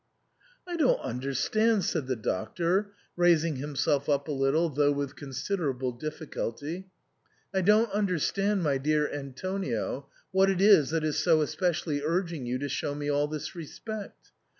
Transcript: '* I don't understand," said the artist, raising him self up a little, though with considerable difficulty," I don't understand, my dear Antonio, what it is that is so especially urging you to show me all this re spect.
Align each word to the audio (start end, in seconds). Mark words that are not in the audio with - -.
'* 0.35 0.67
I 0.67 0.77
don't 0.77 0.99
understand," 1.01 1.83
said 1.83 2.07
the 2.07 2.17
artist, 2.33 2.89
raising 3.15 3.57
him 3.57 3.75
self 3.75 4.09
up 4.09 4.27
a 4.27 4.31
little, 4.31 4.67
though 4.67 4.91
with 4.91 5.15
considerable 5.15 5.91
difficulty," 5.91 6.87
I 7.53 7.61
don't 7.61 7.91
understand, 7.91 8.63
my 8.63 8.79
dear 8.79 9.07
Antonio, 9.13 10.07
what 10.31 10.49
it 10.49 10.59
is 10.59 10.89
that 10.89 11.03
is 11.03 11.19
so 11.19 11.41
especially 11.43 12.01
urging 12.01 12.47
you 12.47 12.57
to 12.57 12.67
show 12.67 12.95
me 12.95 13.09
all 13.09 13.27
this 13.27 13.53
re 13.53 13.67
spect. 13.67 14.31